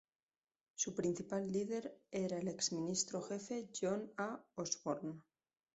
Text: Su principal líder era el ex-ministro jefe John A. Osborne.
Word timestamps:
Su 0.73 0.95
principal 0.95 1.51
líder 1.51 1.95
era 2.09 2.39
el 2.39 2.47
ex-ministro 2.47 3.21
jefe 3.21 3.69
John 3.79 4.11
A. 4.17 4.43
Osborne. 4.55 5.21